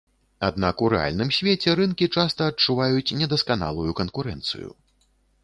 Аднак 0.45 0.79
у 0.85 0.87
рэальным 0.93 1.29
свеце, 1.37 1.75
рынкі 1.81 2.07
часта 2.15 2.49
адчуваюць 2.53 3.15
недасканалую 3.21 3.87
канкурэнцыю. 4.03 4.69